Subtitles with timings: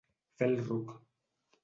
[0.39, 0.95] Fer el ruc.